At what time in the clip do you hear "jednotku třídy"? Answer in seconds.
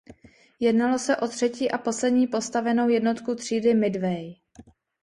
2.89-3.73